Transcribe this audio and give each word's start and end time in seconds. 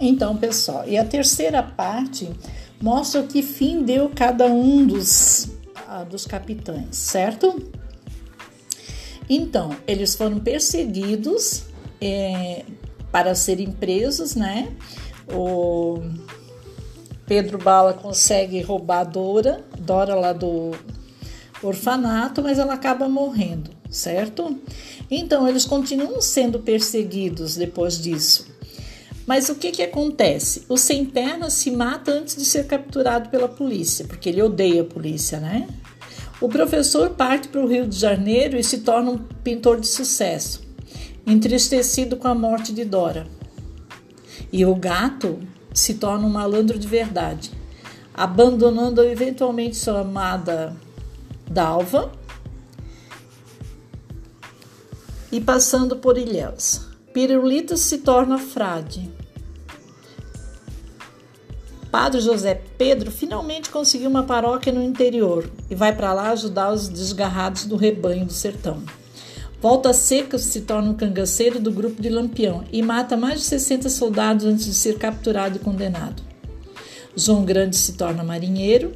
Então, 0.00 0.36
pessoal, 0.36 0.84
e 0.86 0.96
a 0.96 1.04
terceira 1.04 1.62
parte 1.62 2.30
mostra 2.80 3.22
que 3.24 3.42
fim 3.42 3.82
deu 3.82 4.10
cada 4.14 4.46
um 4.46 4.86
dos, 4.86 5.50
ah, 5.88 6.04
dos 6.04 6.24
capitães, 6.24 6.96
certo? 6.96 7.60
Então, 9.28 9.76
eles 9.86 10.14
foram 10.14 10.38
perseguidos 10.38 11.64
é, 12.00 12.64
para 13.10 13.34
serem 13.34 13.72
presos, 13.72 14.34
né? 14.34 14.72
O 15.32 16.00
Pedro 17.26 17.58
Bala 17.58 17.92
consegue 17.92 18.62
roubar 18.62 19.00
a 19.00 19.04
Dora, 19.04 19.64
Dora 19.78 20.14
lá 20.14 20.32
do 20.32 20.70
orfanato, 21.62 22.40
mas 22.40 22.58
ela 22.58 22.74
acaba 22.74 23.08
morrendo, 23.08 23.70
certo? 23.90 24.56
Então, 25.10 25.46
eles 25.48 25.64
continuam 25.64 26.22
sendo 26.22 26.60
perseguidos 26.60 27.56
depois 27.56 28.00
disso. 28.00 28.57
Mas 29.28 29.50
o 29.50 29.56
que, 29.56 29.70
que 29.70 29.82
acontece? 29.82 30.64
O 30.70 30.78
Sem 30.78 31.04
Pernas 31.04 31.52
se 31.52 31.70
mata 31.70 32.10
antes 32.12 32.34
de 32.34 32.46
ser 32.46 32.66
capturado 32.66 33.28
pela 33.28 33.46
polícia, 33.46 34.06
porque 34.06 34.30
ele 34.30 34.40
odeia 34.40 34.80
a 34.80 34.86
polícia, 34.86 35.38
né? 35.38 35.68
O 36.40 36.48
professor 36.48 37.10
parte 37.10 37.46
para 37.48 37.60
o 37.60 37.68
Rio 37.68 37.86
de 37.86 37.94
Janeiro 37.94 38.56
e 38.56 38.64
se 38.64 38.78
torna 38.78 39.10
um 39.10 39.18
pintor 39.18 39.80
de 39.80 39.86
sucesso, 39.86 40.62
entristecido 41.26 42.16
com 42.16 42.26
a 42.26 42.34
morte 42.34 42.72
de 42.72 42.86
Dora. 42.86 43.26
E 44.50 44.64
o 44.64 44.74
gato 44.74 45.38
se 45.74 45.94
torna 45.94 46.26
um 46.26 46.30
malandro 46.30 46.78
de 46.78 46.88
verdade, 46.88 47.50
abandonando 48.14 49.04
eventualmente 49.04 49.76
sua 49.76 50.00
amada 50.00 50.74
Dalva 51.46 52.10
e 55.30 55.38
passando 55.38 55.96
por 55.96 56.16
Ilhéus. 56.16 56.87
Pirulito 57.18 57.76
se 57.76 57.98
torna 57.98 58.38
frade. 58.38 59.10
Padre 61.90 62.20
José 62.20 62.54
Pedro 62.78 63.10
finalmente 63.10 63.70
conseguiu 63.70 64.08
uma 64.08 64.22
paróquia 64.22 64.72
no 64.72 64.80
interior 64.80 65.50
e 65.68 65.74
vai 65.74 65.92
para 65.92 66.12
lá 66.12 66.30
ajudar 66.30 66.72
os 66.72 66.88
desgarrados 66.88 67.64
do 67.64 67.74
rebanho 67.74 68.24
do 68.24 68.32
sertão. 68.32 68.84
Volta 69.60 69.92
seca 69.92 70.38
se 70.38 70.60
torna 70.60 70.90
um 70.90 70.94
cangaceiro 70.94 71.58
do 71.58 71.72
grupo 71.72 72.00
de 72.00 72.08
Lampião 72.08 72.62
e 72.72 72.80
mata 72.82 73.16
mais 73.16 73.40
de 73.40 73.46
60 73.46 73.88
soldados 73.88 74.46
antes 74.46 74.66
de 74.66 74.74
ser 74.74 74.96
capturado 74.96 75.56
e 75.56 75.58
condenado. 75.58 76.22
João 77.16 77.44
Grande 77.44 77.74
se 77.74 77.94
torna 77.94 78.22
marinheiro 78.22 78.92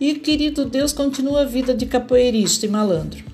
e 0.00 0.14
querido 0.14 0.64
Deus 0.64 0.94
continua 0.94 1.42
a 1.42 1.44
vida 1.44 1.74
de 1.74 1.84
capoeirista 1.84 2.64
e 2.64 2.70
malandro. 2.70 3.29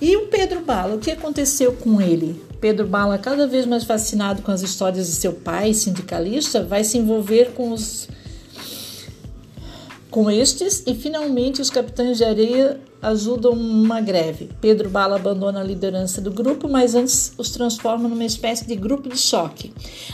E 0.00 0.16
o 0.16 0.28
Pedro 0.28 0.60
Bala, 0.60 0.94
o 0.94 0.98
que 0.98 1.10
aconteceu 1.10 1.74
com 1.74 2.00
ele? 2.00 2.42
Pedro 2.58 2.86
Bala, 2.86 3.18
cada 3.18 3.46
vez 3.46 3.66
mais 3.66 3.84
fascinado 3.84 4.40
com 4.40 4.50
as 4.50 4.62
histórias 4.62 5.06
de 5.06 5.12
seu 5.12 5.34
pai, 5.34 5.74
sindicalista, 5.74 6.62
vai 6.64 6.84
se 6.84 6.96
envolver 6.96 7.52
com 7.52 7.70
os 7.72 8.08
com 10.10 10.28
estes 10.28 10.82
e 10.86 10.94
finalmente 10.94 11.62
os 11.62 11.70
capitães 11.70 12.18
de 12.18 12.24
areia 12.24 12.80
ajudam 13.00 13.52
uma 13.52 14.00
greve. 14.00 14.50
Pedro 14.60 14.90
Bala 14.90 15.16
abandona 15.16 15.60
a 15.60 15.64
liderança 15.64 16.20
do 16.20 16.32
grupo, 16.32 16.68
mas 16.68 16.94
antes 16.94 17.32
os 17.38 17.50
transforma 17.50 18.08
numa 18.08 18.24
espécie 18.24 18.66
de 18.66 18.74
grupo 18.74 19.08
de 19.08 19.16
choque. 19.16 19.72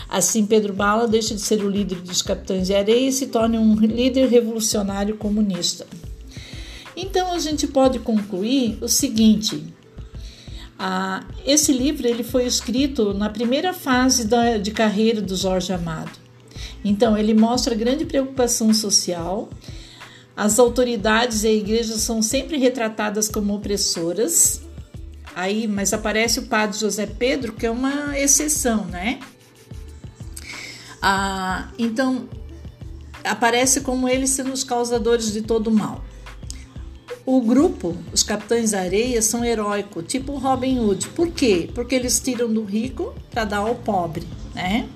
Assim, 0.08 0.44
Pedro 0.44 0.72
Bala 0.72 1.08
deixa 1.08 1.34
de 1.34 1.40
ser 1.40 1.64
o 1.64 1.70
líder 1.70 2.00
dos 2.00 2.20
capitães 2.22 2.66
de 2.66 2.74
areia 2.74 3.08
e 3.08 3.12
se 3.12 3.28
torna 3.28 3.58
um 3.58 3.74
líder 3.74 4.28
revolucionário 4.28 5.16
comunista. 5.16 5.86
Então 6.94 7.32
a 7.32 7.38
gente 7.38 7.66
pode 7.66 7.98
concluir 7.98 8.78
o 8.80 8.88
seguinte: 8.88 9.62
ah, 10.78 11.24
esse 11.44 11.72
livro 11.72 12.06
ele 12.06 12.22
foi 12.22 12.46
escrito 12.46 13.14
na 13.14 13.30
primeira 13.30 13.72
fase 13.72 14.26
da, 14.26 14.58
de 14.58 14.70
carreira 14.70 15.22
do 15.22 15.34
Jorge 15.34 15.72
Amado. 15.72 16.18
Então 16.84 17.16
ele 17.16 17.34
mostra 17.34 17.74
grande 17.74 18.04
preocupação 18.04 18.72
social. 18.74 19.48
As 20.36 20.58
autoridades 20.58 21.44
e 21.44 21.48
a 21.48 21.52
igreja 21.52 21.96
são 21.96 22.20
sempre 22.20 22.58
retratadas 22.58 23.28
como 23.28 23.54
opressoras. 23.54 24.60
Aí, 25.34 25.66
mas 25.66 25.92
aparece 25.92 26.40
o 26.40 26.46
padre 26.46 26.78
José 26.78 27.06
Pedro, 27.06 27.52
que 27.52 27.66
é 27.66 27.70
uma 27.70 28.18
exceção, 28.18 28.84
né? 28.86 29.18
Ah, 31.00 31.68
então 31.78 32.28
aparece 33.24 33.80
como 33.80 34.08
eles 34.08 34.30
sendo 34.30 34.52
os 34.52 34.62
causadores 34.62 35.32
de 35.32 35.42
todo 35.42 35.68
o 35.68 35.72
mal. 35.72 36.04
O 37.26 37.40
grupo, 37.40 37.96
os 38.12 38.22
Capitães 38.22 38.72
Areia, 38.72 39.20
são 39.20 39.44
heróicos, 39.44 40.04
tipo 40.06 40.36
Robin 40.36 40.78
Hood. 40.78 41.08
Por 41.08 41.28
quê? 41.32 41.68
Porque 41.74 41.96
eles 41.96 42.20
tiram 42.20 42.46
do 42.46 42.62
rico 42.62 43.12
para 43.32 43.44
dar 43.44 43.58
ao 43.58 43.74
pobre, 43.74 44.24
né? 44.54 44.88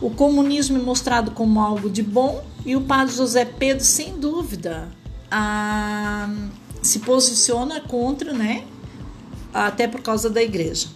O 0.00 0.08
comunismo 0.08 0.78
é 0.78 0.80
mostrado 0.80 1.32
como 1.32 1.60
algo 1.60 1.90
de 1.90 2.00
bom 2.00 2.44
e 2.64 2.76
o 2.76 2.82
padre 2.82 3.16
José 3.16 3.44
Pedro, 3.44 3.84
sem 3.84 4.20
dúvida, 4.20 4.88
a, 5.28 6.32
se 6.80 7.00
posiciona 7.00 7.80
contra, 7.80 8.32
né? 8.32 8.64
Até 9.52 9.88
por 9.88 10.00
causa 10.00 10.30
da 10.30 10.40
igreja. 10.40 10.86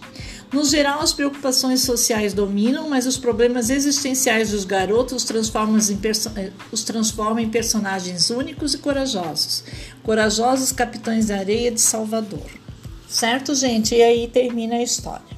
No 0.51 0.63
geral, 0.63 1.01
as 1.01 1.11
preocupações 1.11 1.81
sociais 1.81 2.33
dominam, 2.33 2.89
mas 2.89 3.05
os 3.05 3.17
problemas 3.17 3.69
existenciais 3.69 4.51
dos 4.51 4.63
garotos 4.63 5.17
os 5.17 5.23
transformam 5.25 5.77
eh, 6.35 6.51
os 6.71 6.83
transformam 6.83 7.39
em 7.39 7.49
personagens 7.49 8.29
únicos 8.29 8.73
e 8.73 8.77
corajosos. 8.77 9.63
Corajosos 10.03 10.71
capitães 10.71 11.27
da 11.27 11.37
areia 11.37 11.69
de 11.69 11.81
Salvador. 11.81 12.49
Certo, 13.09 13.53
gente? 13.53 13.93
E 13.93 14.01
aí 14.01 14.27
termina 14.27 14.75
a 14.75 14.83
história. 14.83 15.36